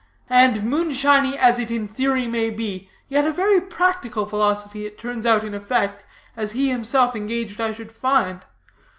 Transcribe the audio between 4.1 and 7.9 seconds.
philosophy it turns out in effect, as he himself engaged I